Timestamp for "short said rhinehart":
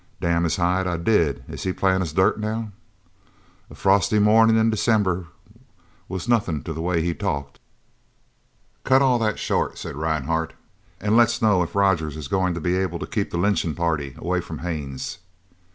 9.37-10.53